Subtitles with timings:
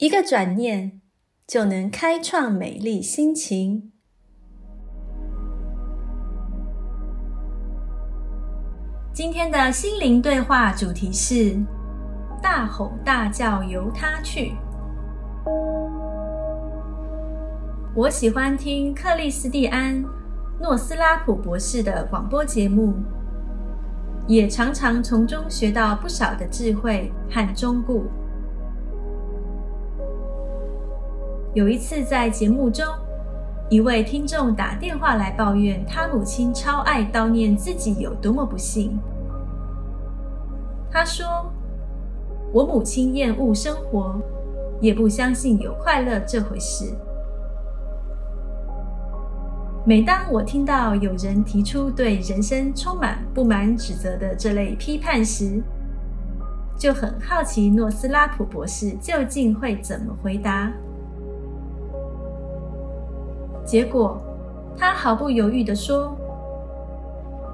[0.00, 1.02] 一个转念
[1.46, 3.92] 就能开创美丽心情。
[9.12, 11.54] 今天的心灵对话主题是：
[12.42, 14.54] 大吼大叫，由他去。
[17.94, 20.02] 我喜欢听克里斯蒂安。
[20.58, 22.94] 诺斯拉普博士的广播节目，
[24.26, 28.06] 也常常从中学到不少的智慧和忠固。
[31.52, 32.86] 有一次在节目中，
[33.68, 38.96] 一位听众打电话来抱怨，他母亲超爱叨念自己有多么不幸。
[40.92, 41.26] 他说
[42.54, 44.14] ：“我母亲厌恶生活，
[44.80, 46.94] 也不相信有快乐这回事。”
[49.84, 55.60] 每当我听到有人提出对人生充满不满、指责的这类批判时，
[56.78, 60.70] 就很好奇诺斯拉普博士究竟会怎么回答。
[63.70, 64.20] 结果，
[64.76, 66.12] 他毫不犹豫地说：“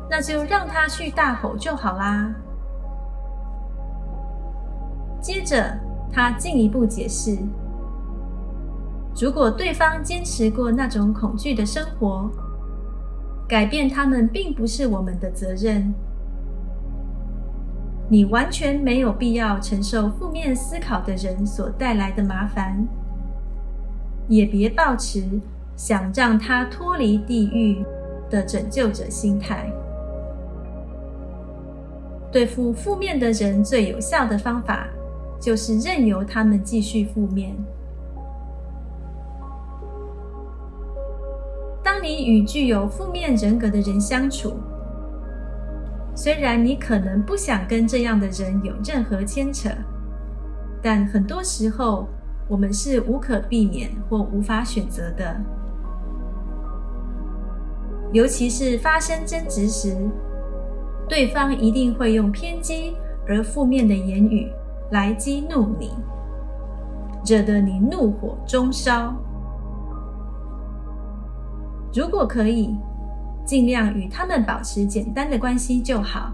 [0.09, 2.35] 那就让他去大吼就好啦。”
[5.21, 5.79] 接着，
[6.11, 7.37] 他进一步解释。
[9.21, 12.31] 如果对方坚持过那种恐惧的生活，
[13.47, 15.93] 改变他们并不是我们的责任。
[18.09, 22.89] 你完全没有必要承受负面思考的人所带来的麻烦，
[24.29, 25.23] 也别抱持
[25.77, 27.85] 想让他脱离地狱
[28.31, 29.71] 的拯救者心态。
[32.33, 34.89] 对付负面的人最有效的方法，
[35.41, 37.55] 就是任由他们继续负面。
[41.83, 44.55] 当你与具有负面人格的人相处，
[46.15, 49.71] 虽然你可能不想跟这样的人有任何牵扯，
[50.83, 52.09] 但很多时候
[52.49, 55.41] 我们是无可避免或无法选择的。
[58.13, 59.97] 尤其是发生争执时，
[61.09, 62.97] 对方一定会用偏激
[63.29, 64.51] 而负面的言语
[64.91, 65.93] 来激怒你，
[67.27, 69.15] 惹得你怒火中烧。
[71.95, 72.77] 如果可以，
[73.45, 76.33] 尽量与他们保持简单的关系就好。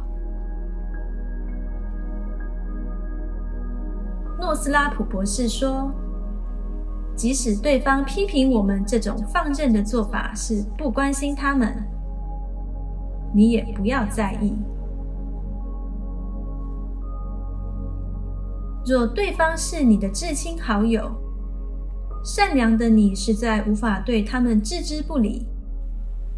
[4.40, 5.92] 诺斯拉普博士说
[7.14, 11.74] ：“即使对方批评我们这种放任的做法是不关心他们，
[13.34, 14.54] 你也不要在意。
[18.84, 21.10] 若对方是你的至亲好友，
[22.24, 25.46] 善良的你实在无法对他们置之不理。”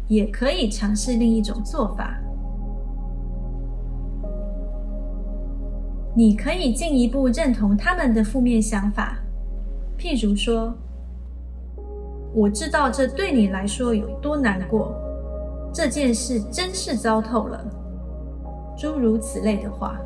[0.07, 2.15] 也可以尝试另一种做法。
[6.15, 9.17] 你可以进一步认同他们的负面想法，
[10.05, 10.71] 譬如说
[12.31, 14.93] ：“我知道这对你来说有多难过，
[15.73, 17.65] 这件事真是糟透了。”
[18.77, 19.99] 诸如此类的话。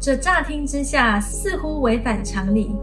[0.00, 2.74] 这乍听之下似乎违反常理。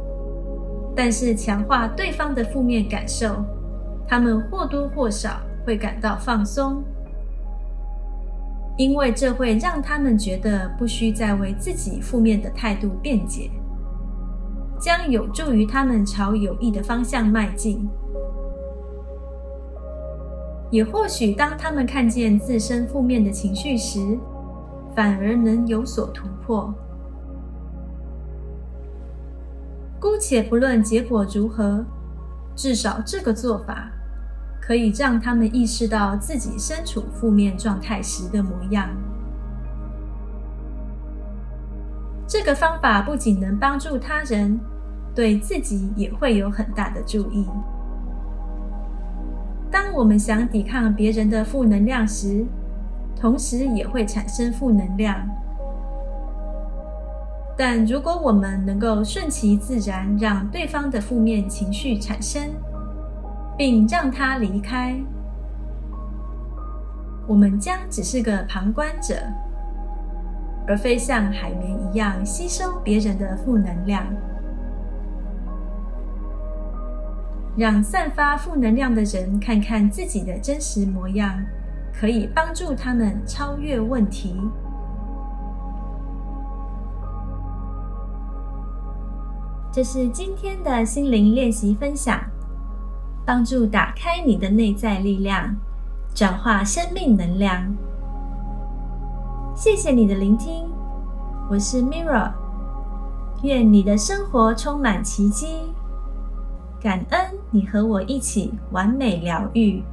[0.96, 3.44] 但是强化对方的负面感受，
[4.08, 6.84] 他们或多或少会感到放松，
[8.81, 13.51] 因为这会让他们觉得不需再为自己负面的态度辩解，
[14.79, 17.87] 将有助于他们朝有益的方向迈进。
[20.71, 24.17] 也或许当他们看见自身负面的情绪时，
[24.95, 26.73] 反而能有所突破。
[29.99, 31.85] 姑且不论结果如何，
[32.55, 33.91] 至少这个做法
[34.72, 38.88] 可以让他们意识到自己身处负面状态时的模样。
[42.26, 44.58] 这个方法不仅能帮助他人，
[45.14, 47.46] 对自己也会有很大的注意。
[49.70, 52.46] 当我们想抵抗别人的负能量时，
[53.14, 55.18] 同时也会产生负能量。
[57.58, 62.52] 但如果我们能够顺其自然，让对方的负面情绪产生，
[63.57, 64.99] 并让他离开，
[67.27, 69.15] 我们将只是个旁观者，
[70.67, 74.05] 而非像海绵一样吸收别人的负能量。
[77.57, 81.37] 让散发负能量的人看看自己的真实模样，
[81.93, 84.39] 可以帮助他们超越问题。
[89.73, 92.19] 这是今天的心灵练习分享，
[93.23, 95.56] 帮助打开你的内在力量，
[96.14, 97.72] 转化生命能量。
[99.56, 100.68] 谢谢你的聆听，
[101.50, 102.32] 我是 Mirror，
[103.44, 105.47] 愿你的生活充满奇迹。
[106.82, 107.20] 感恩
[107.52, 109.84] 你和我一起完美疗愈。